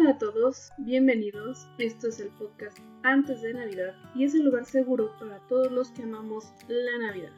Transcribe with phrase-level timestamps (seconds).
[0.00, 1.68] Hola a todos, bienvenidos.
[1.76, 5.90] Esto es el podcast Antes de Navidad y es el lugar seguro para todos los
[5.90, 7.32] que amamos la Navidad.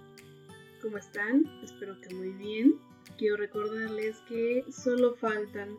[0.80, 1.42] ¿Cómo están?
[1.64, 2.76] Espero que muy bien.
[3.18, 5.76] Quiero recordarles que solo faltan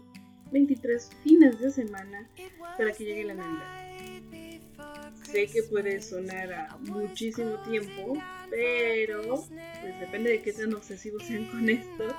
[0.51, 2.29] 23 fines de semana
[2.77, 5.13] para que llegue la Navidad.
[5.23, 8.13] Sé que puede sonar a muchísimo tiempo,
[8.49, 12.13] pero pues depende de qué tan obsesivos sean con esto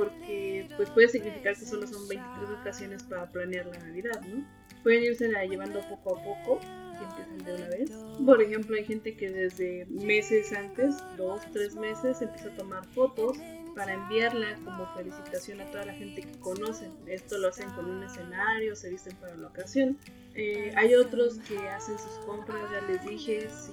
[0.00, 4.46] porque pues puede significar que solo son 23 ocasiones para planear la Navidad, ¿no?
[4.82, 6.60] Pueden irse la llevando poco a poco
[6.98, 7.90] y empiezan de una vez.
[8.24, 13.36] Por ejemplo, hay gente que desde meses antes, dos, tres meses, empieza a tomar fotos
[13.76, 16.92] para enviarla como felicitación a toda la gente que conocen.
[17.06, 19.98] Esto lo hacen con un escenario, se visten para la ocasión.
[20.34, 23.72] Eh, hay otros que hacen sus compras, ya les dije, si,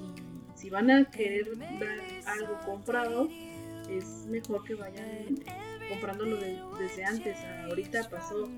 [0.56, 3.30] si van a querer dar algo comprado,
[3.90, 5.40] es mejor que vayan
[5.90, 6.38] comprándolo
[6.80, 7.38] desde antes.
[7.68, 8.50] Ahorita pasó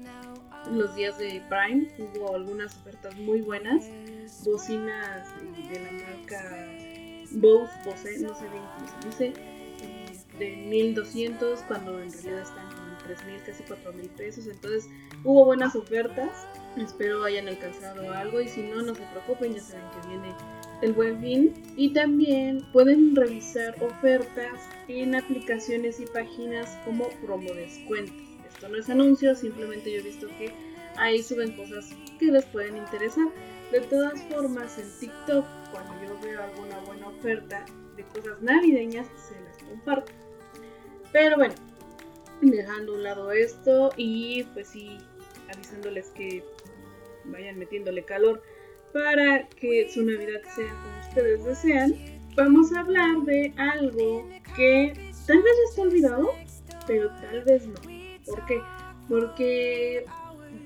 [0.71, 3.85] los días de Prime, hubo algunas ofertas muy buenas,
[4.43, 5.27] bocinas
[5.71, 6.67] de la marca
[7.31, 9.33] Bose, Bose, no sé bien cómo se dice,
[10.39, 14.47] de 1200 cuando en realidad están como en 3000, casi 4000 pesos.
[14.47, 14.89] Entonces
[15.23, 16.47] hubo buenas ofertas.
[16.79, 20.33] Espero hayan alcanzado algo y si no, no se preocupen, ya saben que viene
[20.81, 28.13] el buen fin y también pueden revisar ofertas en aplicaciones y páginas como promo descuento.
[28.47, 30.53] Esto no es anuncio, simplemente yo he visto que
[30.95, 33.27] ahí suben cosas que les pueden interesar.
[33.71, 39.39] De todas formas, en TikTok, cuando yo veo alguna buena oferta de cosas navideñas, se
[39.41, 40.11] las comparto.
[41.11, 41.53] Pero bueno,
[42.41, 44.97] dejando a un lado esto y pues sí,
[45.53, 46.43] avisándoles que
[47.31, 48.41] vayan metiéndole calor
[48.93, 51.95] para que su Navidad sea como ustedes desean,
[52.35, 54.93] vamos a hablar de algo que
[55.27, 56.29] tal vez ya está olvidado,
[56.87, 57.75] pero tal vez no.
[58.25, 58.61] ¿Por qué?
[59.07, 60.05] Porque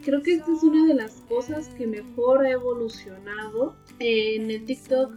[0.03, 3.75] creo que esta es una de las cosas que mejor ha evolucionado.
[3.99, 5.13] En el TikTok,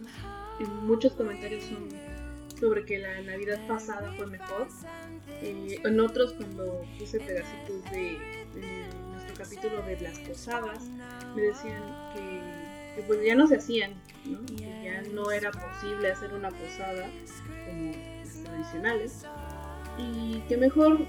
[0.83, 1.87] muchos comentarios son
[2.59, 4.67] sobre que la Navidad pasada fue mejor.
[5.41, 8.17] Eh, en otros, cuando puse pedacitos de
[9.47, 10.83] nuestro capítulo de las posadas,
[11.35, 13.91] me decían que que pues ya no se hacían,
[14.25, 14.43] ¿no?
[14.47, 17.07] Que ya no era posible hacer una posada
[17.67, 19.23] como las tradicionales
[19.99, 21.05] y que mejor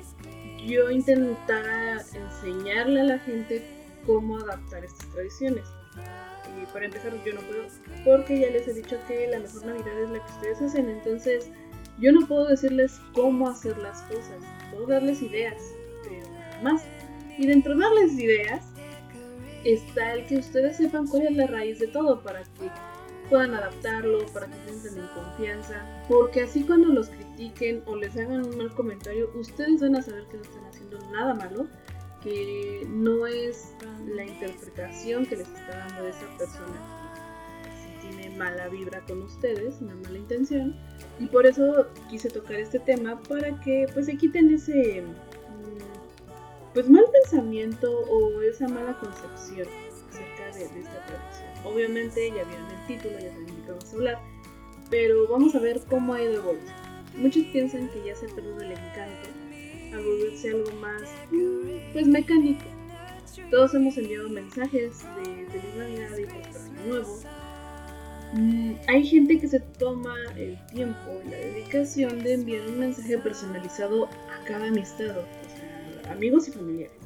[0.67, 3.65] yo intentara enseñarle a la gente
[4.05, 5.65] cómo adaptar estas tradiciones.
[6.61, 7.65] Y para empezar yo no puedo,
[8.05, 11.51] porque ya les he dicho que la mejor Navidad es la que ustedes hacen, entonces
[11.99, 15.57] yo no puedo decirles cómo hacer las cosas, puedo darles ideas,
[16.03, 16.83] pero nada más.
[17.39, 18.67] Y dentro de darles ideas,
[19.65, 22.71] está el que ustedes sepan cuál es la raíz de todo para que
[23.31, 28.45] puedan adaptarlo, para que sientan en confianza, porque así cuando los critiquen o les hagan
[28.47, 31.67] un mal comentario, ustedes van a saber que no están haciendo nada malo,
[32.23, 33.75] que no es
[34.07, 37.05] la interpretación que les está dando esa persona
[37.83, 40.75] si tiene mala vibra con ustedes, una mala intención,
[41.21, 45.05] y por eso quise tocar este tema para que pues se quiten ese
[46.79, 49.67] pues mal pensamiento o esa mala concepción
[50.11, 51.51] acerca de, esta tradición.
[51.65, 54.19] Obviamente ya vieron el título, ya saben de qué vamos a hablar,
[54.89, 56.89] pero vamos a ver cómo ha ido evolucionando.
[57.17, 59.29] Muchos piensan que ya se perdió el encanto
[59.93, 61.03] a volverse algo más,
[61.93, 62.63] pues mecánico.
[63.51, 67.19] Todos hemos enviado mensajes de feliz Navidad y año nuevo.
[68.35, 73.19] Mm, hay gente que se toma el tiempo y la dedicación de enviar un mensaje
[73.19, 75.17] personalizado a cada amistad
[76.11, 76.97] amigos y familiares.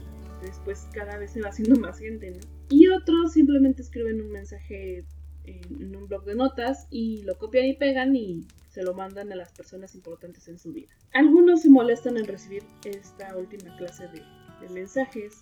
[0.42, 2.40] Después cada vez se va haciendo más gente, ¿no?
[2.68, 5.04] Y otros simplemente escriben un mensaje
[5.44, 9.36] en, un blog de notas y lo copian y pegan y se lo mandan a
[9.36, 10.88] las personas importantes en su vida.
[11.12, 14.22] Algunos se molestan en recibir esta última clase de,
[14.70, 15.40] mensajes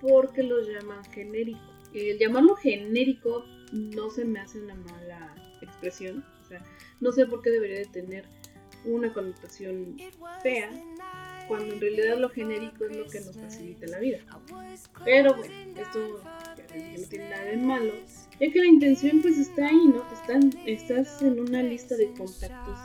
[0.00, 1.60] porque los llaman genérico.
[1.92, 6.62] El llamarlo genérico no se me hace una mala expresión, o sea,
[7.00, 8.24] no sé por qué debería de tener
[8.84, 9.96] una connotación
[10.42, 10.70] fea,
[11.48, 14.18] cuando en realidad lo genérico es lo que nos facilita la vida.
[15.04, 17.92] Pero bueno, esto no tiene nada de malo,
[18.40, 20.04] ya que la intención pues está ahí, ¿no?
[20.12, 22.78] Están, estás en una lista de contactos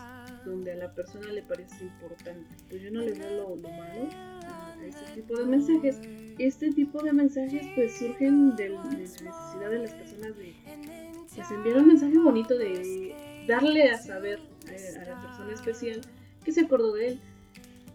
[0.48, 2.56] donde a la persona le parece importante.
[2.70, 4.10] Pues yo no le veo lo, malo
[4.46, 6.00] a este tipo de mensajes.
[6.40, 10.56] Este tipo de mensajes pues surgen de, la necesidad de las personas de
[11.36, 16.02] pues, enviar un mensaje bonito de darle a saber a la persona especial
[16.44, 17.20] que se acordó de él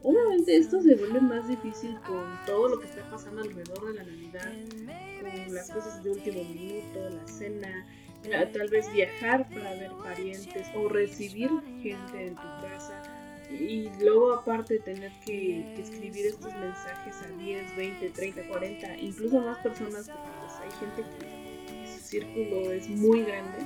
[0.04, 4.04] Obviamente esto se vuelve más difícil con todo lo que está pasando alrededor de la
[4.04, 4.52] Navidad,
[5.20, 7.86] con las cosas de último minuto, la cena,
[8.52, 11.50] tal vez viajar para ver parientes o recibir
[11.82, 13.02] gente en tu casa
[13.50, 19.58] y luego aparte tener que, escribir estos mensajes a 10, 20, 30, 40, incluso más
[19.58, 23.58] personas, pues ahí gente que su círculo es muy grande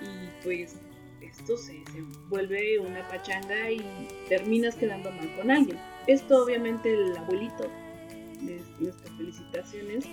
[0.00, 0.76] y pues
[1.42, 3.82] esto se, se, vuelve una pachanga y
[4.28, 5.78] terminas quedando mal con alguien.
[6.06, 7.64] Esto obviamente el abuelito
[8.40, 10.04] de nuestras felicitaciones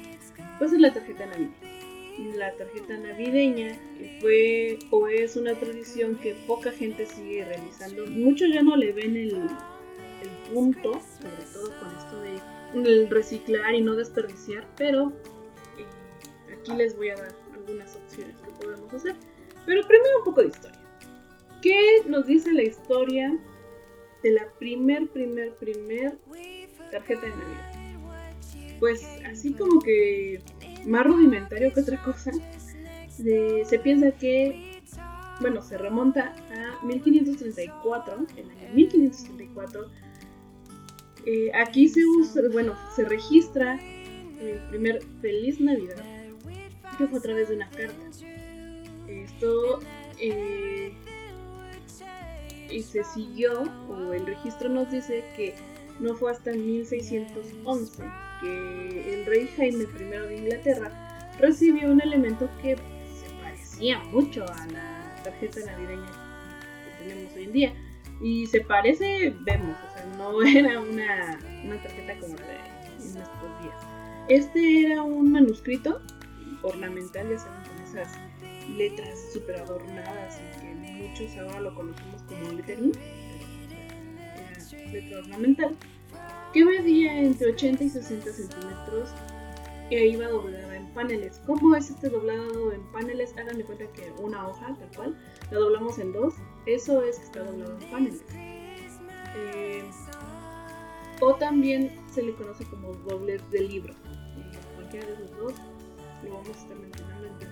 [0.57, 2.35] pues es la tarjeta navideña.
[2.35, 3.77] La tarjeta navideña
[4.19, 8.07] fue o es una tradición que poca gente sigue realizando.
[8.07, 13.81] Muchos ya no le ven el, el punto, sobre todo con esto de reciclar y
[13.81, 15.13] no desperdiciar, pero
[15.77, 15.85] eh,
[16.53, 19.15] aquí les voy a dar algunas opciones que podemos hacer.
[19.65, 20.78] Pero primero un poco de historia.
[21.61, 23.37] ¿Qué nos dice la historia
[24.23, 26.17] de la primer, primer, primer
[26.91, 28.79] tarjeta de Navidad?
[28.79, 30.41] Pues así como que
[30.85, 32.31] más rudimentario que otra cosa,
[33.09, 34.81] se piensa que,
[35.41, 39.91] bueno, se remonta a 1534, el año 1534.
[41.25, 43.77] Eh, aquí se usa, bueno, se registra
[44.39, 46.05] el primer Feliz Navidad,
[46.97, 48.09] que fue a través de una carta.
[49.07, 49.79] Esto
[50.17, 50.93] eh,
[52.71, 55.55] y se siguió, o el registro nos dice que
[55.99, 58.03] no fue hasta 1611
[58.41, 60.91] que el rey Jaime I de Inglaterra
[61.39, 66.11] recibió un elemento que se parecía mucho a la tarjeta navideña
[66.85, 67.73] que tenemos hoy en día.
[68.21, 72.59] Y se parece, vemos, o sea, no era una, una tarjeta como la de
[72.97, 73.75] nuestros días.
[74.27, 76.01] Este era un manuscrito
[76.61, 78.07] ornamental, ya saben, con esas
[78.75, 82.91] letras súper adornadas y que muchos ahora lo conocemos como lettering,
[84.91, 85.75] letra ornamental,
[86.53, 89.09] que medía entre 80 y 60 centímetros
[89.89, 91.41] e iba doblada en paneles.
[91.47, 93.35] ¿Cómo es este doblado en paneles?
[93.37, 95.17] Hagan de cuenta que una hoja, tal cual,
[95.51, 98.23] la doblamos en dos, eso es que está doblado en paneles.
[99.35, 99.83] Eh,
[101.21, 103.93] o también se le conoce como doblez de libro.
[103.93, 105.53] Eh, cualquiera de los dos
[106.23, 107.48] lo vamos a estar mencionando en.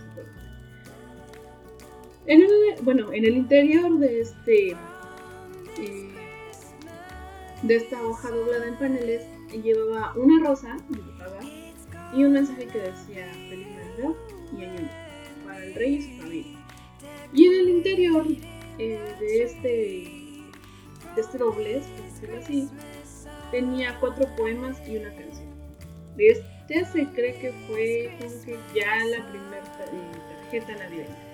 [2.27, 2.49] En el,
[2.81, 6.09] bueno, en el interior de este eh,
[7.61, 9.23] de esta hoja doblada en paneles
[9.63, 11.39] llevaba una rosa dibujada
[12.13, 14.15] y un mensaje que decía Feliz Navidad
[14.57, 14.89] y Año
[15.45, 16.65] para el rey y su familia.
[17.31, 18.25] Y en el interior
[18.77, 19.67] eh, de este
[21.15, 22.69] de este doblez, por decirlo así,
[23.51, 25.47] tenía cuatro poemas y una canción.
[26.17, 31.26] De este se cree que fue como que ya la primera tarjeta navideña.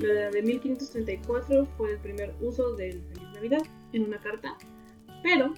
[0.00, 3.62] La de 1534 fue el primer uso del Feliz Navidad
[3.92, 4.56] en una carta,
[5.22, 5.52] pero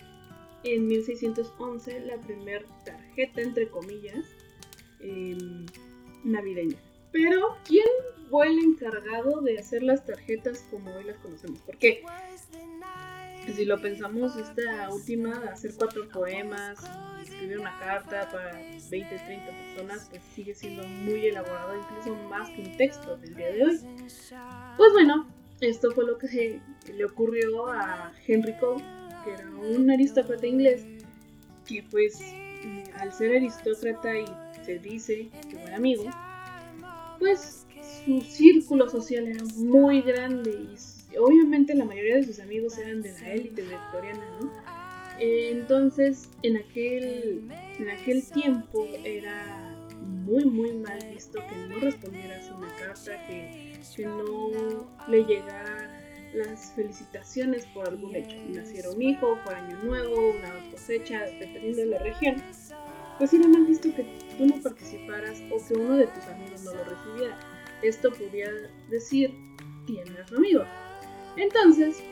[0.64, 4.26] en 1611 la primera tarjeta, entre comillas,
[5.00, 5.64] em,
[6.24, 6.76] navideña.
[7.12, 7.86] Pero, ¿quién
[8.30, 11.60] fue el encargado de hacer las tarjetas como hoy las conocemos?
[11.60, 12.02] Porque
[13.50, 16.78] si lo pensamos, esta última, hacer cuatro poemas,
[17.22, 18.52] escribir una carta para
[18.90, 23.52] 20, 30 personas, pues sigue siendo muy elaborado, incluso más que un texto del día
[23.52, 23.80] de hoy.
[24.76, 25.26] Pues bueno,
[25.60, 26.60] esto fue lo que
[26.92, 28.84] le ocurrió a Henry Cole,
[29.24, 30.84] que era un aristócrata inglés,
[31.66, 32.20] que pues
[32.98, 34.24] al ser aristócrata y
[34.64, 36.04] se dice que buen amigo,
[37.18, 37.66] pues
[38.04, 40.76] su círculo social era muy grande y
[41.18, 44.50] obviamente la mayoría de sus amigos eran de la élite victoriana, ¿no?
[45.18, 52.68] Entonces, en aquel, en aquel tiempo era muy, muy mal visto que no respondieras una
[52.76, 56.00] carta, que, que no le llegara
[56.34, 58.36] las felicitaciones por algún hecho.
[58.48, 62.42] Naciera un hijo, por año nuevo, una cosecha, dependiendo de la región.
[63.18, 64.04] Pues era mal visto que
[64.36, 67.38] tú no participaras o que uno de tus amigos no lo recibiera.
[67.82, 68.50] Esto podía
[68.88, 69.34] decir
[69.86, 70.64] quién era tu amigo.
[71.36, 72.02] Entonces,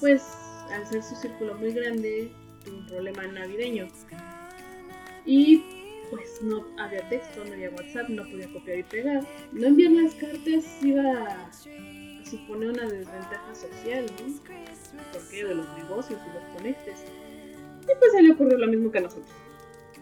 [0.00, 0.22] pues
[0.72, 2.30] al ser su círculo muy grande,
[2.64, 3.88] tuvo un problema navideño.
[5.26, 5.62] Y
[6.10, 9.26] pues no había texto, no había WhatsApp, no podía copiar y pegar.
[9.52, 11.52] No enviar las cartas iba a
[12.24, 14.34] suponer una desventaja social, ¿no?
[15.12, 17.04] Porque de los negocios y los conectes.
[17.82, 19.30] Y pues se le ocurrió lo mismo que a nosotros.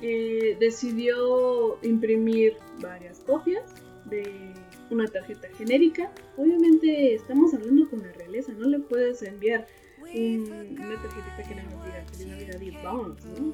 [0.01, 3.65] Eh, decidió imprimir varias copias
[4.05, 4.55] de
[4.91, 6.11] una tarjeta genérica.
[6.37, 9.67] Obviamente estamos hablando con la realeza, no le puedes enviar
[10.01, 13.53] una tarjetita que nos diga Navidad y vámonos, ¿no?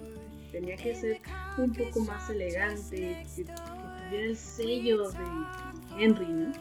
[0.53, 1.21] Tenía que ser
[1.59, 5.19] un poco más elegante, que, tuviera el sello de
[5.99, 6.53] Henry, ¿no?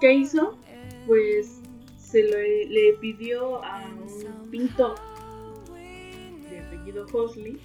[0.00, 0.58] ¿Qué hizo?
[1.06, 1.60] Pues
[1.96, 4.94] se le pidió a un pintor
[6.50, 7.58] de apellido Hosley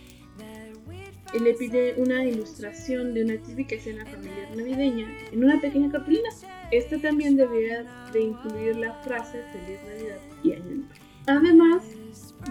[1.34, 6.30] y le pide una ilustración de una típica escena familiar navideña en una pequeña cartulina.
[6.72, 11.10] Esta también debía de incluir la frase Feliz Navidad y Año Nuevo.
[11.28, 11.84] Además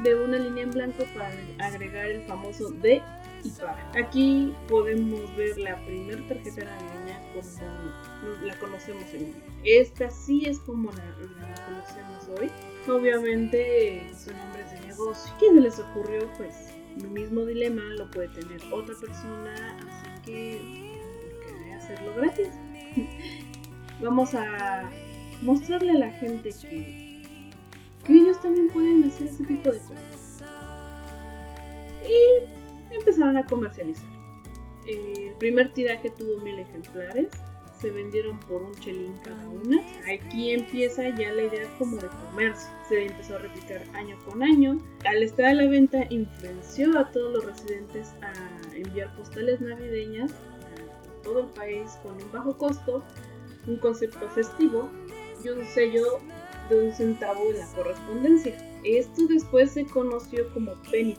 [0.02, 1.32] de una línea en blanco para
[1.66, 3.02] agregar el famoso D
[3.42, 3.90] y para.
[3.98, 9.34] Aquí podemos ver la primera tarjeta navideña como la conocemos hoy.
[9.64, 12.50] Esta sí es como la, la conocemos hoy.
[12.88, 15.32] Obviamente son hombres de negocio.
[15.40, 16.30] ¿Qué se les ocurrió?
[16.36, 20.60] Pues mismo dilema lo puede tener otra persona, así que
[21.44, 22.48] ¿por qué hacerlo gratis?
[24.02, 24.90] Vamos a
[25.42, 27.52] mostrarle a la gente que,
[28.04, 30.42] que ellos también pueden hacer ese tipo de cosas.
[32.04, 34.08] Y empezaron a comercializar.
[34.86, 37.28] El primer tiraje tuvo mil ejemplares,
[37.80, 39.80] se vendieron por un chelín cada una.
[40.12, 42.68] Aquí empieza ya la idea como de comercio.
[42.88, 44.78] Se empezó a replicar año con año.
[45.04, 48.32] Al estar a la venta influenció a todos los residentes a
[48.74, 53.04] enviar postales navideñas a todo el país con un bajo costo,
[53.66, 54.88] un concepto festivo
[55.44, 56.18] y un sello
[56.68, 58.56] de un centavo en la correspondencia.
[58.84, 61.16] Esto después se conoció como penny.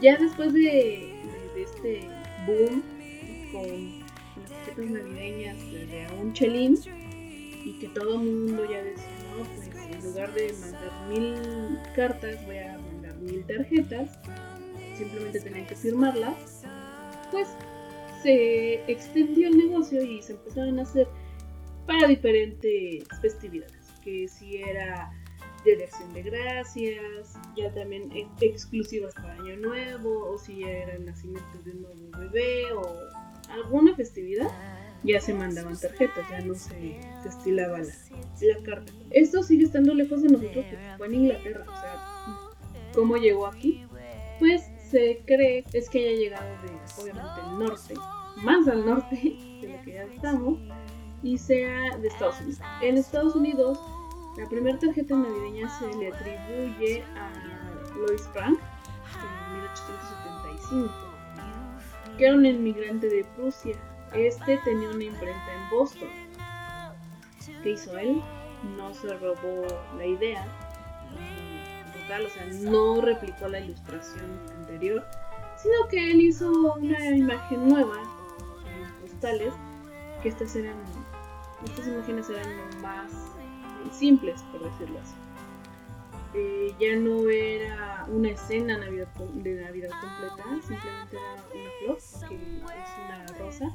[0.00, 1.14] ya después de,
[1.54, 2.08] de este
[2.46, 2.82] boom
[3.52, 4.01] con
[4.78, 6.78] las navideñas de un chelín
[7.64, 12.58] y que todo mundo ya decía, no, pues en lugar de mandar mil cartas voy
[12.58, 14.18] a mandar mil tarjetas,
[14.96, 16.64] simplemente tenían que firmarlas,
[17.30, 17.48] pues
[18.22, 21.08] se extendió el negocio y se empezaron a hacer
[21.86, 25.12] para diferentes festividades, que si era
[25.64, 28.10] de acción de gracias, ya también
[28.40, 32.82] exclusivas para Año Nuevo, o si era el nacimiento de un nuevo bebé, o
[33.52, 34.48] alguna festividad,
[35.04, 38.92] ya se mandaban tarjetas, ya no se destilaba la, carta.
[39.10, 43.84] Esto sigue estando lejos de nosotros porque fue en Inglaterra, o sea, ¿cómo llegó aquí?
[44.38, 47.94] Pues se cree es que haya llegado de, obviamente, el norte,
[48.42, 49.16] más al norte
[49.60, 50.58] de lo que ya estamos,
[51.22, 52.60] y sea de Estados Unidos.
[52.82, 53.78] En Estados Unidos,
[54.36, 57.32] la primera tarjeta navideña se le atribuye a
[57.96, 61.11] Louis Frank en 1875
[62.16, 63.76] que era un inmigrante de Prusia.
[64.14, 66.08] Este tenía una imprenta en Boston.
[67.62, 68.22] ¿Qué hizo él?
[68.76, 69.66] No se robó
[69.96, 70.46] la idea,
[71.92, 75.04] total, o sea, no replicó la ilustración anterior,
[75.56, 77.96] sino que él hizo una imagen nueva
[78.66, 79.52] en postales,
[80.22, 80.76] que estas eran,
[81.64, 83.12] estas imágenes eran más
[83.92, 85.14] simples, por decirlo así.
[86.34, 91.98] Eh, ya no era una escena Navidad, de Navidad completa, simplemente era una flor,
[92.28, 93.74] que es una rosa,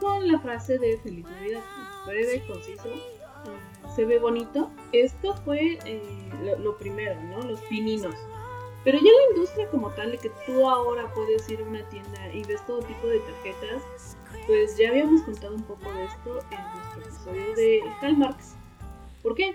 [0.00, 1.60] con la frase de Feliz Navidad,
[2.06, 4.70] breve, conciso, eh, se ve bonito.
[4.92, 7.42] Esto fue eh, lo, primero, ¿no?
[7.42, 8.14] Los pininos.
[8.82, 12.32] Pero ya la industria como tal, de que tú ahora puedes ir a una tienda
[12.32, 14.16] y ves todo tipo de tarjetas,
[14.46, 18.54] pues ya habíamos contado un poco de esto en nuestro episodio de Hallmarks.
[19.22, 19.54] ¿Por qué?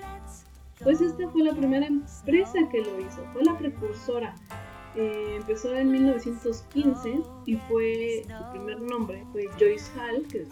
[0.84, 4.36] Pues esta fue la primera empresa que lo hizo, fue la precursora.
[4.96, 10.50] Eh, empezó en 1915 y fue su primer nombre fue Joyce Hall, que es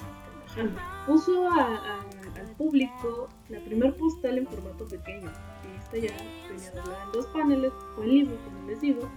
[1.08, 5.32] Puso al público la primer postal en formato pequeño.
[5.80, 6.14] esta ya
[6.48, 9.10] venía en dos paneles, o en libro, como les digo,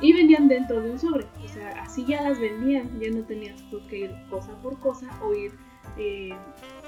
[0.00, 1.26] y vendían dentro de un sobre.
[1.44, 5.34] O sea, así ya las vendían, ya no tenías que ir cosa por cosa o
[5.34, 5.52] ir
[5.98, 6.34] eh,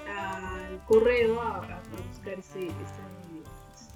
[0.08, 2.68] al correo a, buscar ese,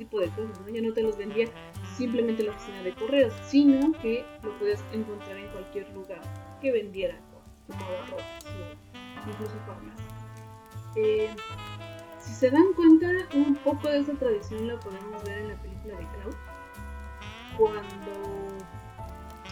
[0.00, 0.58] tipo de cosas.
[0.72, 1.46] Ya no te los vendía
[1.96, 6.20] simplemente la oficina de correos, sino que lo puedes encontrar en cualquier lugar
[6.60, 7.16] que vendiera
[7.66, 10.08] como abarrotes o incluso farmacias.
[10.96, 11.28] Eh,
[12.18, 15.98] si se dan cuenta, un poco de esa tradición la podemos ver en la película
[15.98, 16.34] de Cloud,
[17.58, 18.48] cuando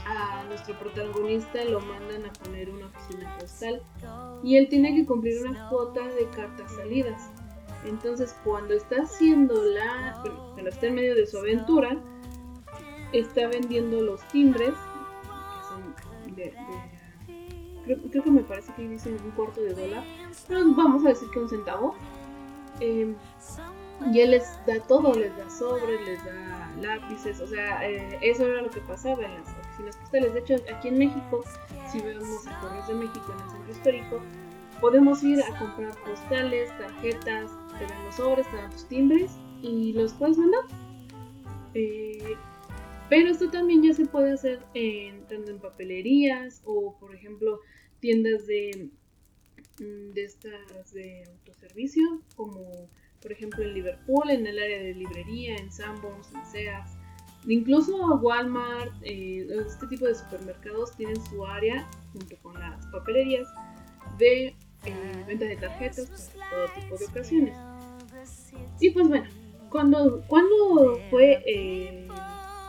[0.06, 3.82] a nuestro protagonista lo mandan a poner una oficina postal
[4.42, 7.30] y él tiene que cumplir una cuota de cartas salidas.
[7.84, 10.20] Entonces, cuando está haciendo la.
[10.52, 11.96] cuando está en medio de su aventura,
[13.12, 14.74] está vendiendo los timbres,
[15.68, 15.94] son
[16.34, 16.54] de.
[17.84, 20.04] creo, que me parece que dicen un cuarto de dólar,
[20.46, 21.94] pero vamos a decir que un centavo.
[22.80, 23.14] Em,
[24.12, 28.46] y él les da todo, les da sobres, les da lápices, o sea, eh, eso
[28.46, 30.34] era lo que pasaba en las oficinas postales.
[30.34, 31.44] De hecho, aquí en México,
[31.90, 34.20] si vemos a Correos de México en el centro histórico,
[34.80, 39.32] podemos ir a comprar postales, tarjetas, te dan los sobres, te dan tus timbres
[39.62, 40.62] y los puedes mandar.
[41.74, 42.36] Eh,
[43.08, 47.60] pero esto también ya se puede hacer en, tanto en papelerías o, por ejemplo,
[48.00, 48.90] tiendas de,
[49.80, 52.88] mm, de estas de autoservicio, como
[53.20, 56.90] por ejemplo en Liverpool, en el área de librería, en Sanborns, en Sears.
[57.46, 63.48] Incluso Walmart, eh, este tipo de supermercados tienen su área junto con las papelerías
[64.18, 64.54] de
[64.84, 67.56] eh, venta de tarjetas para todo tipo de ocasiones.
[68.80, 69.28] Y pues bueno,
[69.70, 72.08] cuando, cuando fue eh,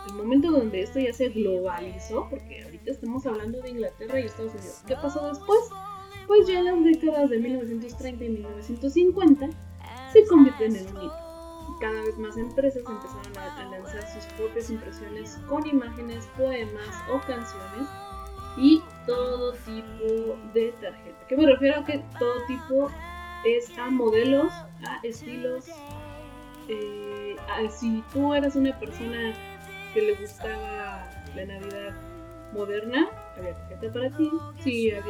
[0.08, 4.54] el momento donde esto ya se globalizó, porque ahorita estamos hablando de Inglaterra y Estados
[4.54, 5.60] Unidos, ¿qué pasó después?
[6.26, 9.48] Pues ya en las décadas de 1930 y 1950
[10.12, 11.30] se convirtió en un hito.
[11.80, 17.88] Cada vez más empresas empezaron a lanzar sus propias impresiones con imágenes, poemas o canciones
[18.58, 21.26] y todo tipo de tarjeta.
[21.28, 22.90] ¿Qué me refiero a que todo tipo
[23.44, 24.52] es a modelos,
[24.86, 25.66] a estilos.
[26.68, 27.36] Eh,
[27.70, 29.34] si tú eras una persona
[29.92, 31.94] que le gustaba la Navidad
[32.52, 34.30] moderna, había tarjeta para ti.
[34.62, 35.02] Si a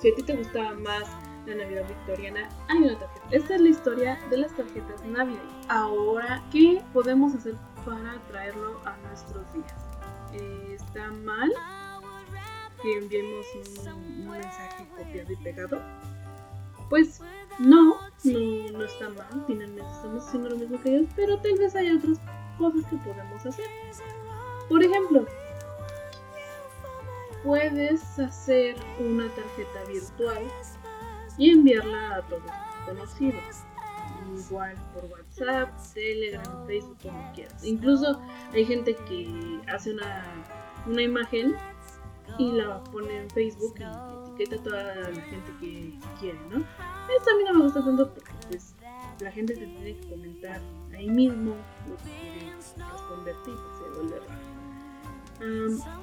[0.00, 1.04] ti te gustaba más
[1.46, 3.26] la Navidad victoriana, hay una tarjeta.
[3.30, 5.66] Esta es la historia de las tarjetas navideñas.
[5.68, 7.54] Ahora, ¿qué podemos hacer
[7.84, 9.74] para traerlo a nuestros días?
[10.32, 11.50] Eh, ¿Está mal
[12.82, 15.80] que enviemos un, un mensaje copiado y pegado?
[16.88, 17.20] Pues
[17.58, 21.74] no, no, no está mal, finalmente estamos haciendo lo mismo que ellos, pero tal vez
[21.76, 22.18] hay otras
[22.58, 23.66] cosas que podemos hacer.
[24.68, 25.26] Por ejemplo,
[27.44, 30.42] puedes hacer una tarjeta virtual
[31.38, 33.64] y enviarla a todos tus conocidos.
[34.48, 37.64] Igual por WhatsApp, Telegram, Facebook, como quieras.
[37.64, 38.20] Incluso
[38.52, 40.24] hay gente que hace una,
[40.86, 41.56] una imagen
[42.38, 43.82] y la pone en Facebook y
[44.30, 46.58] etiqueta a toda la gente que quiere, ¿no?
[46.58, 48.74] Esto a mí no me gusta tanto porque pues
[49.20, 50.60] la gente te tiene que comentar
[50.94, 51.56] ahí mismo
[51.88, 54.50] lo que quiere responderte y pues, se vuelve raro.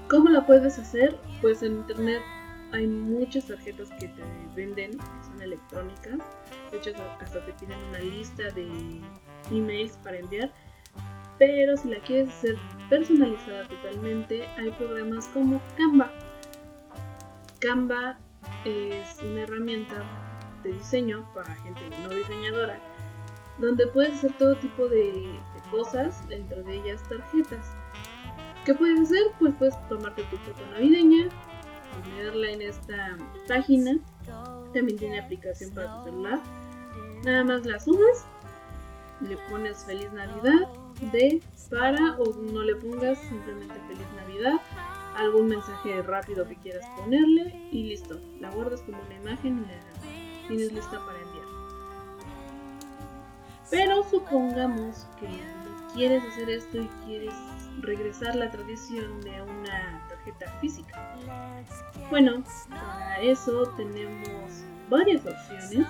[0.09, 1.19] ¿Cómo la puedes hacer?
[1.41, 2.21] Pues en internet
[2.71, 4.23] hay muchas tarjetas que te
[4.55, 6.17] venden, que son electrónicas.
[6.71, 6.91] De hecho,
[7.21, 9.01] hasta te piden una lista de
[9.51, 10.51] emails para enviar.
[11.39, 12.57] Pero si la quieres hacer
[12.89, 16.11] personalizada totalmente, hay programas como Canva.
[17.59, 18.17] Canva
[18.65, 20.03] es una herramienta
[20.63, 22.79] de diseño para gente no diseñadora,
[23.59, 27.75] donde puedes hacer todo tipo de, cosas, dentro de ellas tarjetas.
[28.65, 29.23] ¿Qué puedes hacer?
[29.39, 31.29] Pues puedes tomarte tu foto navideña,
[32.03, 33.99] ponerla en esta página.
[34.73, 36.39] También tiene aplicación para tu celular.
[37.23, 38.25] Nada más la subes,
[39.21, 40.67] le pones feliz Navidad
[41.11, 44.59] de para o no le pongas simplemente feliz Navidad
[45.17, 48.19] algún mensaje rápido que quieras ponerle y listo.
[48.39, 51.47] La guardas como una imagen y la tienes lista para enviar.
[53.69, 55.27] Pero supongamos que
[55.93, 57.33] quieres hacer esto y quieres
[57.81, 61.15] regresar la tradición de una tarjeta física.
[62.09, 65.87] Bueno, para eso tenemos varias opciones.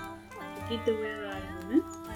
[0.63, 2.06] Aquí te voy a dar algunas.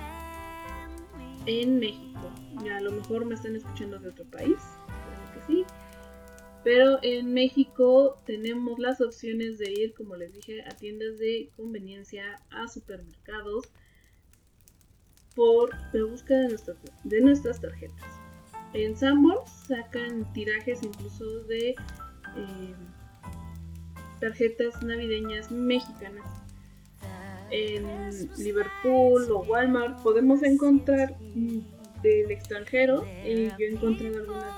[1.45, 2.31] En México,
[2.71, 4.57] a lo mejor me están escuchando de otro país.
[6.63, 12.39] Pero en México tenemos las opciones de ir, como les dije, a tiendas de conveniencia,
[12.51, 13.71] a supermercados,
[15.35, 16.47] por la búsqueda
[17.03, 18.09] de nuestras, tarjetas.
[18.73, 22.75] En Sanborns sacan tirajes incluso de eh,
[24.19, 26.25] tarjetas navideñas mexicanas.
[27.51, 31.17] En Liverpool o Walmart podemos encontrar
[32.01, 34.57] del extranjero y yo he encontrado algunas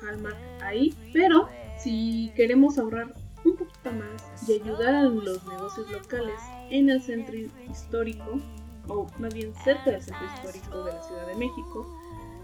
[0.00, 1.48] de ahí, pero
[1.78, 7.36] si queremos ahorrar un poquito más y ayudar a los negocios locales en el centro
[7.70, 8.40] histórico,
[8.88, 11.86] o más bien cerca del centro histórico de la Ciudad de México,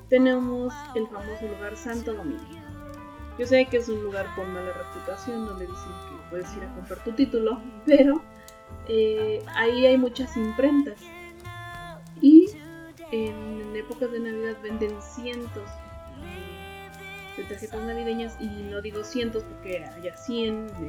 [0.09, 2.45] tenemos el famoso lugar Santo Domingo.
[3.39, 6.75] Yo sé que es un lugar con mala reputación donde dicen que puedes ir a
[6.75, 8.23] comprar tu título, pero
[8.89, 11.01] eh, ahí hay muchas imprentas
[12.21, 12.51] y
[13.13, 15.69] en épocas de Navidad venden cientos
[17.37, 20.89] de tarjetas navideñas y no digo cientos porque haya 100 de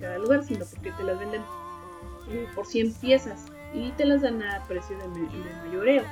[0.00, 1.42] cada lugar, sino porque te las venden
[2.30, 5.06] eh, por 100 piezas y te las dan a precio de,
[5.66, 6.04] mayoreo.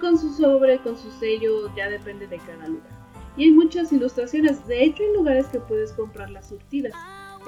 [0.00, 2.90] Con su sobre, con su sello, ya depende de cada lugar.
[3.36, 6.92] Y hay muchas ilustraciones, de hecho hay lugares que puedes comprar las surtidas.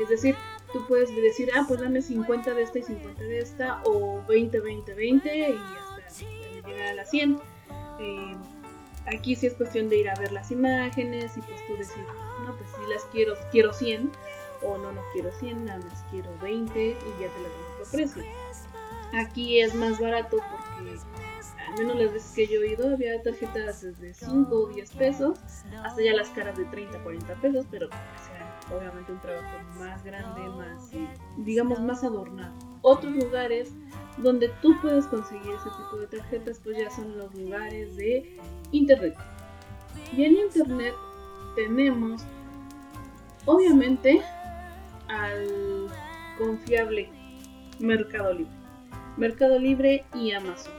[0.00, 0.34] Es decir,
[0.74, 4.60] tú puedes decir, ah, pues dame 50 de esta y 50 de esta, o 20,
[4.60, 5.54] 20, 20 y
[6.06, 7.40] hasta llegar a las 100.
[8.00, 8.36] Eh,
[9.06, 12.02] Aquí sí es cuestión de ir a ver las imágenes y pues tú decir,
[12.46, 14.10] no, pues si las quiero, quiero 100
[14.62, 17.90] o no, no quiero 100, nada más quiero 20 y ya te las doy por
[17.90, 18.22] precio.
[19.12, 20.98] Aquí es más barato porque
[21.68, 25.38] al menos las veces que yo he ido había tarjetas desde 5 o 10 pesos
[25.84, 27.88] hasta ya las caras de 30, 40 pesos, pero
[28.72, 30.90] obviamente un trabajo más grande, más,
[31.38, 32.54] digamos, más adornado.
[32.82, 33.72] Otros lugares
[34.18, 38.38] donde tú puedes conseguir ese tipo de tarjetas, pues ya son los lugares de
[38.72, 39.14] internet.
[40.16, 40.94] Y en internet
[41.56, 42.22] tenemos,
[43.44, 44.22] obviamente,
[45.08, 45.88] al
[46.38, 47.08] confiable
[47.78, 48.52] Mercado Libre.
[49.16, 50.72] Mercado Libre y Amazon.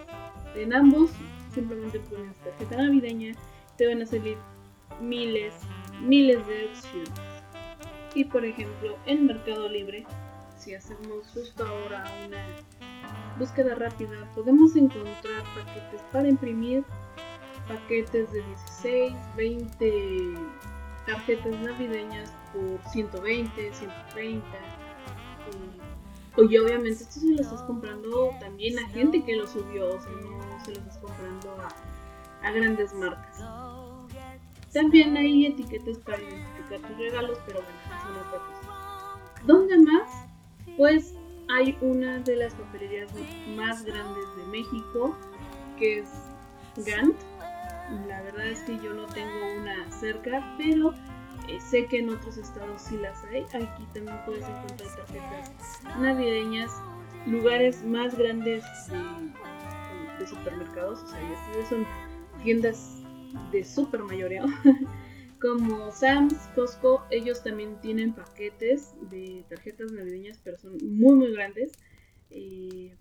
[0.55, 1.11] En ambos
[1.53, 3.33] simplemente pones tarjeta navideña,
[3.77, 4.37] te van a salir
[5.01, 5.53] miles
[6.01, 7.34] miles de opciones.
[8.15, 10.05] Y por ejemplo, en Mercado Libre,
[10.57, 12.43] si hacemos justo ahora una
[13.37, 16.85] búsqueda rápida, podemos encontrar paquetes para imprimir,
[17.67, 20.33] paquetes de 16, 20
[21.05, 24.45] tarjetas navideñas por 120, 130.
[26.37, 30.11] Y, obviamente esto se lo estás comprando también a gente que lo subió, o sea,
[30.11, 31.57] no se lo estás comprando
[32.41, 33.41] a grandes marcas.
[34.75, 39.45] También hay etiquetas para identificar tus regalos, pero bueno, son otra cosa.
[39.45, 40.27] ¿Dónde más?
[40.75, 41.15] Pues
[41.47, 43.09] hay una de las papelerías
[43.55, 45.15] más grandes de México,
[45.79, 46.09] que es
[46.85, 47.15] Gant.
[48.05, 50.93] La verdad es que yo no tengo una cerca, pero
[51.47, 53.43] eh, sé que en otros estados sí las hay.
[53.43, 56.71] Aquí también puedes encontrar tarjetas navideñas,
[57.25, 58.65] lugares más grandes
[60.19, 61.19] de, supermercados, o sea,
[61.55, 61.87] ya son
[62.43, 63.04] tiendas
[63.51, 64.45] de super mayoreo,
[65.41, 71.71] como Sam's, Costco, ellos también tienen paquetes de tarjetas navideñas, pero son muy muy grandes.
[72.31, 72.95] Eh,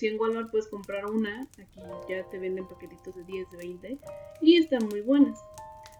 [0.00, 3.98] si en Walmart puedes comprar una, aquí ya te venden paquetitos de 10, de 20
[4.40, 5.38] y están muy buenas.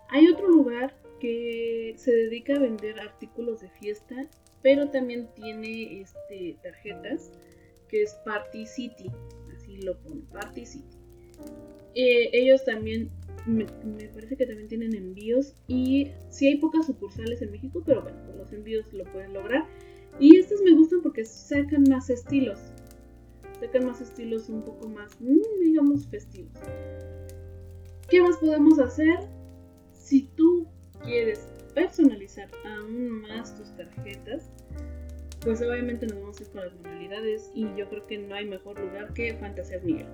[0.08, 4.26] Hay otro lugar que se dedica a vender artículos de fiesta,
[4.62, 7.30] pero también tiene este, tarjetas,
[7.88, 9.10] que es Party City,
[9.54, 10.96] así lo pone, Party City.
[11.94, 13.10] Eh, ellos también,
[13.46, 13.64] me,
[14.08, 18.36] parece que también tienen envíos y sí hay pocas sucursales en México, pero bueno, pues
[18.36, 19.66] los envíos lo pueden lograr.
[20.18, 22.58] Y estas me gustan porque sacan más estilos,
[23.60, 26.52] sacan más estilos un poco más, mm, digamos, festivos.
[28.08, 29.28] ¿Qué más podemos hacer?
[29.92, 30.66] Si tú
[31.02, 34.50] quieres personalizar aún más tus tarjetas,
[35.40, 38.46] pues obviamente nos vamos a ir con las manualidades y yo creo que no hay
[38.46, 40.06] mejor lugar que Fantasías Miguel.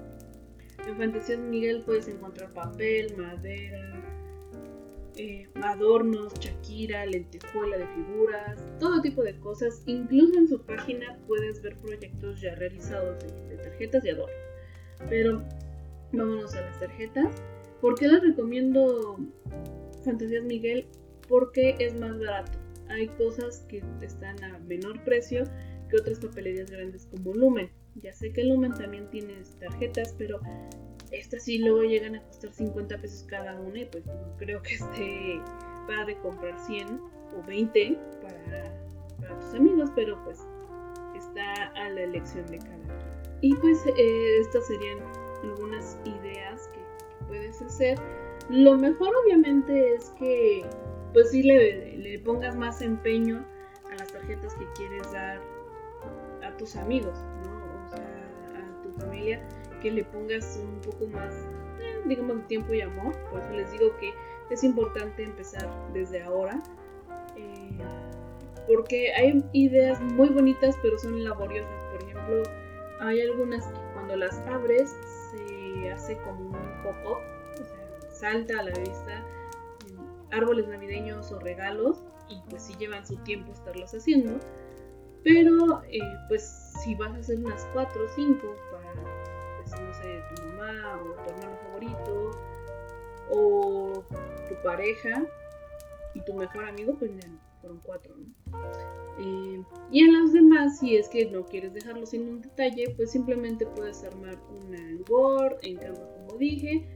[0.86, 4.02] En Fantasías Miguel puedes encontrar papel, madera,
[5.16, 9.82] eh, adornos, chaquira, lentejuela de figuras, todo tipo de cosas.
[9.86, 14.36] Incluso en su página puedes ver proyectos ya realizados de, tarjetas y adornos.
[15.08, 15.42] Pero
[16.12, 17.34] vámonos a las tarjetas.
[17.80, 19.18] ¿Por qué les recomiendo
[20.04, 20.86] Fantasías Miguel?
[21.28, 22.58] Porque es más barato.
[22.88, 25.44] Hay cosas que están a menor precio
[25.90, 27.70] que otras papelerías grandes como Lumen.
[28.02, 30.40] Ya sé que Lumen también tiene tarjetas, pero
[31.12, 34.74] estas sí luego llegan a costar 50 pesos cada una y pues no creo que
[34.74, 35.40] esté
[35.86, 37.00] para de comprar 100
[37.38, 40.40] o 20 para, tus amigos, pero pues
[41.16, 42.96] está a la elección de cada quien.
[43.40, 44.98] Y pues eh, estas serían
[45.42, 46.86] algunas ideas que,
[47.26, 47.98] puedes hacer.
[48.50, 50.64] Lo mejor obviamente es que
[51.12, 53.44] pues sí le, le pongas más empeño
[53.90, 55.40] a las tarjetas que quieres dar
[56.44, 57.55] a tus amigos, ¿no?
[59.82, 61.34] Que le pongas un poco más,
[61.80, 63.16] eh, digamos, tiempo y amor.
[63.30, 64.12] Por eso les digo que
[64.50, 66.62] es importante empezar desde ahora.
[67.36, 67.78] Eh,
[68.66, 71.84] porque hay ideas muy bonitas, pero son laboriosas.
[71.92, 72.42] Por ejemplo,
[73.00, 74.94] hay algunas que cuando las abres
[75.30, 77.18] se hace como un pop-up,
[77.52, 79.24] o sea, salta a la vista
[80.32, 84.40] árboles navideños o regalos, y pues sí llevan su tiempo estarlos haciendo.
[85.22, 88.54] Pero, eh, pues, si vas a hacer unas 4 o 5
[90.06, 92.30] sé, tu mamá o tu hermano favorito
[93.30, 94.04] o
[94.48, 95.24] tu pareja
[96.14, 97.10] y tu mejor amigo, pues
[97.60, 98.58] fueron 4, ¿no?
[99.18, 103.10] Eh, y en los demás, si es que no quieres dejarlo sin un detalle, pues
[103.10, 105.04] simplemente puedes armar una en
[105.62, 106.86] en Canva, como dije,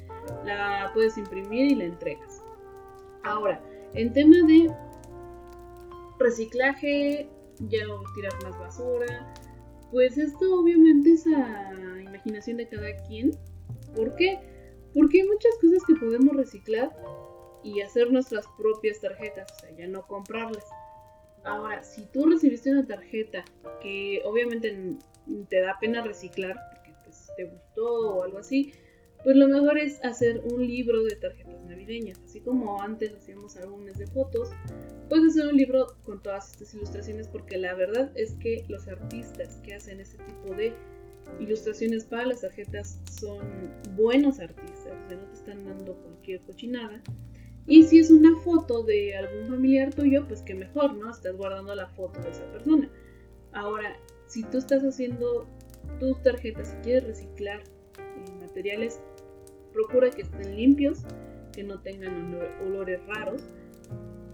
[0.45, 2.43] la puedes imprimir y la entregas.
[3.25, 3.61] Ahora,
[3.95, 4.73] en tema de
[6.19, 7.29] reciclaje,
[7.69, 9.35] ya no tirar más basura.
[9.91, 11.71] Pues esto obviamente es a
[12.21, 13.33] imaginación de cada quien.
[13.95, 14.39] ¿Por qué?
[14.95, 16.91] Porque hay muchas cosas que podemos reciclar
[17.63, 20.65] y hacer nuestras propias tarjetas, o sea, ya no comprarlas.
[21.45, 23.45] Ahora, si tú recibiste una tarjeta
[23.81, 24.97] que obviamente
[25.49, 28.73] te da pena reciclar porque pues, te gustó o algo así,
[29.23, 33.99] pues lo mejor es hacer un libro de tarjetas navideñas, así como antes hacíamos álbumes
[33.99, 34.51] de fotos,
[35.09, 39.61] puedes hacer un libro con todas estas ilustraciones porque la verdad es que los artistas
[39.63, 40.75] que hacen este tipo de
[41.39, 43.39] ilustraciones para las tarjetas son
[43.97, 47.01] buenos artistas, o sea, no te están dando cualquier cochinada.
[47.67, 51.11] Y si es una foto de algún familiar tuyo, pues que mejor, ¿no?
[51.11, 52.91] Estás guardando la foto de esa persona.
[53.53, 55.47] Ahora, si tú estás haciendo
[56.01, 59.01] tus tarjetas y quieres reciclar eh, materiales
[59.73, 61.05] procura que estén limpios,
[61.53, 63.43] que no tengan olores raros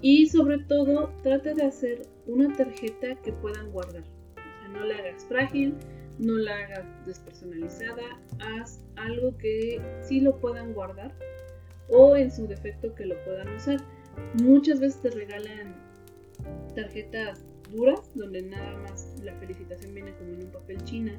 [0.00, 4.02] y sobre todo trata de hacer una tarjeta que puedan guardar.
[4.02, 5.74] O sea, no la hagas frágil,
[6.18, 11.12] no la hagas despersonalizada, haz algo que sí lo puedan guardar
[11.88, 13.80] o en su defecto que lo puedan usar.
[14.42, 15.74] Muchas veces te regalan
[16.74, 21.18] tarjetas duras donde nada más la felicitación viene como en un papel china.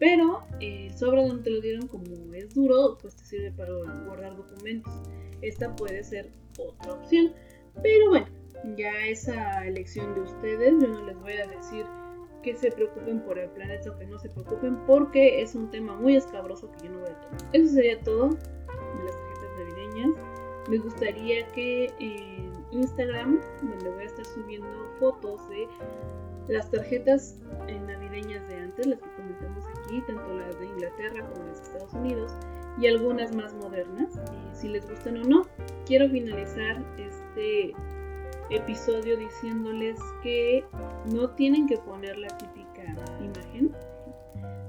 [0.00, 3.70] Pero el sobre donde te lo dieron como es duro, pues te sirve para
[4.06, 4.92] guardar documentos.
[5.42, 7.32] Esta puede ser otra opción.
[7.82, 8.26] Pero bueno,
[8.76, 11.84] ya esa elección de ustedes, yo no les voy a decir
[12.42, 15.94] que se preocupen por el planeta o que no se preocupen porque es un tema
[15.94, 17.38] muy escabroso que yo no voy a tomar.
[17.52, 20.10] Eso sería todo de las tarjetas navideñas.
[20.68, 25.68] Me gustaría que en Instagram, donde voy a estar subiendo fotos de
[26.48, 27.36] las tarjetas
[27.86, 29.19] navideñas de antes, las que
[30.06, 32.32] tanto las de Inglaterra como las de Estados Unidos,
[32.78, 34.18] y algunas más modernas,
[34.52, 35.46] si les gustan o no.
[35.86, 37.74] Quiero finalizar este
[38.50, 40.64] episodio diciéndoles que
[41.12, 42.82] no tienen que poner la típica
[43.20, 43.74] imagen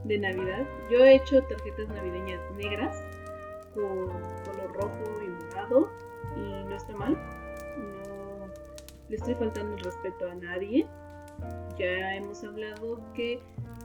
[0.04, 0.66] de Navidad.
[0.90, 2.98] Yo he hecho tarjetas navideñas negras
[3.74, 4.10] con
[4.46, 5.90] color rojo y morado
[6.36, 7.14] y no está mal.
[7.78, 8.48] No
[9.10, 10.88] le estoy faltando el respeto a nadie.
[11.78, 13.40] Ya hemos hablado que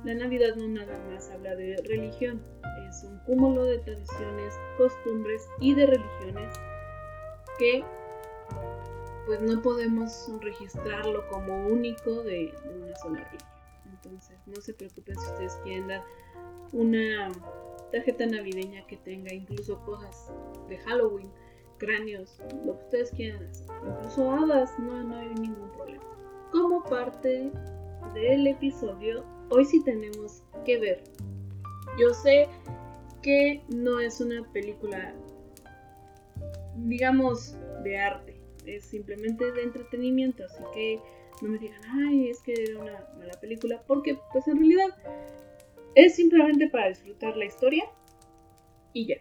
[0.05, 2.43] la Navidad no nada más habla de religión,
[2.89, 6.55] es un cúmulo de tradiciones, costumbres y de religiones
[7.59, 7.85] que
[9.27, 13.51] pues no podemos registrarlo como único de, una sola religión.
[13.91, 16.05] Entonces, no se preocupen si ustedes quieren dar
[16.73, 17.33] una
[17.91, 20.33] tarjeta navideña que tenga incluso cosas
[20.69, 21.31] de Halloween,
[21.79, 23.67] cráneos, lo que ustedes quieran hacer.
[23.85, 26.05] Incluso hadas, no, no hay ningún problema.
[26.53, 27.51] Como parte
[28.15, 31.05] del episodio, hoy sí tenemos que ver.
[31.99, 32.49] Yo sé
[33.23, 35.15] que no es una película,
[36.77, 41.01] digamos, de arte es simplemente de entretenimiento, así que
[41.43, 44.89] no me digan, ay, es que era una mala película, porque pues en realidad
[45.95, 47.85] es simplemente para disfrutar la historia
[48.93, 49.17] y ya.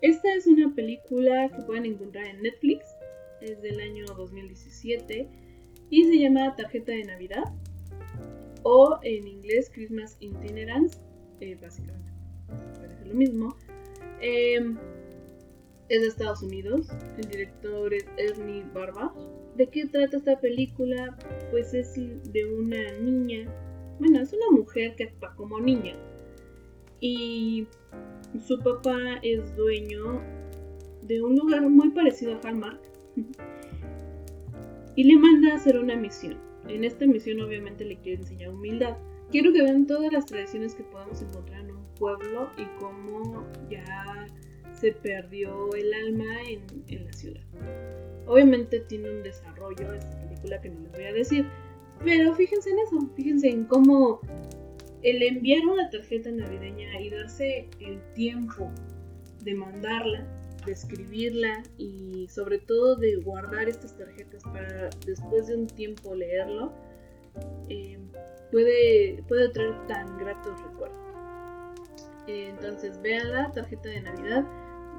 [0.00, 2.86] Esta es una película que pueden encontrar en Netflix,
[3.40, 5.28] es del año 2017
[5.90, 7.44] y se llama Tarjeta de Navidad
[8.62, 10.98] o en inglés Christmas Itinerance,
[11.40, 12.10] eh, básicamente
[12.78, 13.56] parece lo mismo.
[14.20, 14.74] Eh,
[15.88, 16.88] es de Estados Unidos.
[17.16, 19.14] El director es Ernie Barba.
[19.56, 21.16] ¿De qué trata esta película?
[21.50, 23.48] Pues es de una niña,
[23.98, 25.94] bueno, es una mujer que actúa como niña.
[27.00, 27.66] Y
[28.46, 30.20] su papá es dueño
[31.02, 32.80] de un lugar muy parecido a Hallmark.
[34.96, 36.38] y le manda a hacer una misión.
[36.68, 38.96] En esta misión obviamente le quiere enseñar humildad.
[39.30, 44.26] Quiero que vean todas las tradiciones que podemos encontrar en un pueblo y cómo ya
[44.72, 47.42] se perdió el alma en, la ciudad.
[48.26, 51.46] Obviamente tiene un desarrollo esta película que no les voy a decir,
[52.04, 54.20] pero fíjense en eso, fíjense en cómo
[55.02, 58.70] el enviar una tarjeta navideña y darse el tiempo
[59.44, 60.26] de mandarla,
[60.66, 66.72] de escribirla y sobre todo de guardar estas tarjetas para después de un tiempo leerlo,
[67.68, 67.98] eh,
[68.50, 70.98] puede, puede traer tan gratos recuerdos.
[72.26, 74.44] entonces vean la tarjeta de Navidad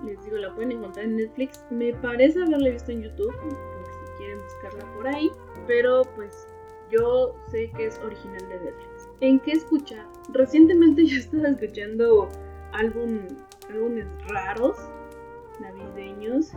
[0.06, 1.64] les digo, la pueden encontrar en Netflix.
[1.70, 5.32] Me parece haberla visto en YouTube, si quieren buscarla por ahí.
[5.66, 6.48] Pero pues
[6.92, 9.10] yo sé que es original de Netflix.
[9.22, 10.06] ¿En qué escuchar?
[10.30, 12.30] Recientemente yo estaba escuchando
[12.74, 13.28] álbum,
[13.70, 14.78] álbumes raros,
[15.60, 16.52] navideños.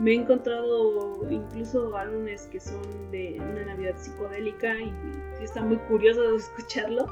[0.00, 4.92] Me he encontrado incluso álbumes que son de una Navidad psicodélica y
[5.38, 7.06] sí está muy curioso de escucharlo.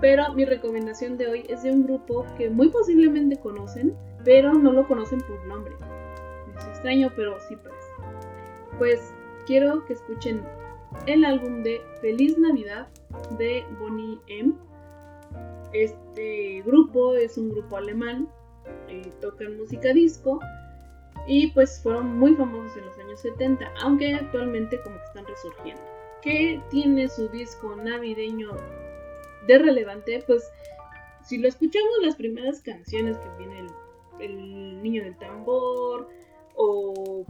[0.00, 4.72] Pero mi recomendación de hoy es de un grupo que muy posiblemente conocen, pero no
[4.72, 5.74] lo conocen por nombre.
[6.58, 7.88] Es extraño, pero sí parece.
[8.78, 9.12] Pues
[9.46, 10.42] quiero que escuchen
[11.06, 12.88] el álbum de Feliz Navidad
[13.38, 14.54] de Bonnie M.
[15.72, 18.28] Este grupo es un grupo alemán,
[18.88, 20.40] eh, tocan música disco
[21.26, 25.82] y pues fueron muy famosos en los años 70, aunque actualmente como que están resurgiendo.
[26.22, 28.50] ¿Qué tiene su disco navideño
[29.46, 30.22] de relevante?
[30.26, 30.50] Pues
[31.24, 33.68] si lo escuchamos las primeras canciones que viene el
[34.20, 36.08] el niño del tambor
[36.54, 37.24] o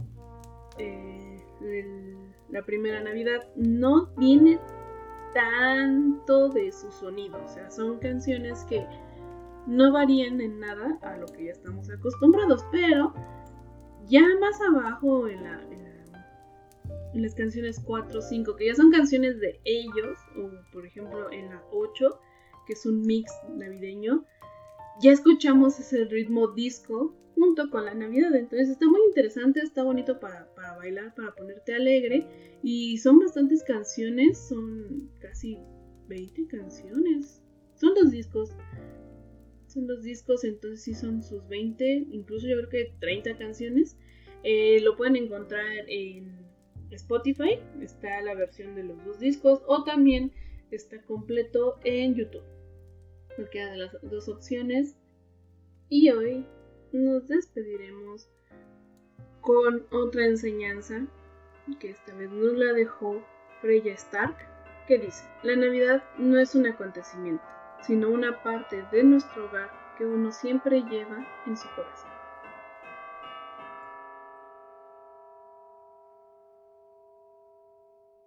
[0.77, 1.37] eh,
[2.49, 4.59] la primera Navidad, no tiene
[5.33, 7.41] tanto de su sonido.
[7.43, 8.85] O sea, son canciones que
[9.67, 13.13] no varían en nada a lo que ya estamos acostumbrados, pero
[14.07, 15.61] ya más abajo en, la,
[17.13, 21.31] en, las canciones 4 o 5, que ya son canciones de ellos, o por ejemplo
[21.31, 22.19] en la 8,
[22.65, 24.25] que es un mix navideño,
[25.01, 28.35] ya escuchamos ese ritmo disco junto con la Navidad.
[28.35, 30.47] Entonces está muy interesante, está bonito para,
[30.77, 32.27] bailar, para ponerte alegre.
[32.61, 35.57] Y son bastantes canciones, son casi
[36.07, 37.41] 20 canciones.
[37.75, 38.51] Son dos discos.
[39.71, 43.97] Son los discos, entonces sí son sus 20, incluso yo creo que 30 canciones.
[44.43, 46.35] Eh, lo pueden encontrar en
[46.89, 50.31] Spotify, está la versión de los dos discos, o también
[50.71, 52.43] está completo en YouTube.
[53.35, 54.95] Cualquiera de las dos opciones.
[55.89, 56.45] Y hoy
[56.91, 58.29] nos despediremos
[59.41, 61.07] con otra enseñanza
[61.79, 63.23] que esta vez nos la dejó
[63.61, 64.35] Freya Stark,
[64.87, 67.43] que dice, la Navidad no es un acontecimiento,
[67.81, 72.10] sino una parte de nuestro hogar que uno siempre lleva en su corazón.